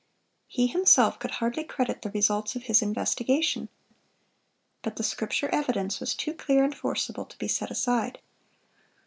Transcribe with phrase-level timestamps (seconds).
[0.47, 3.69] He himself could hardly credit the results of his investigation.
[4.81, 8.17] But the Scripture evidence was too clear and forcible to be set aside.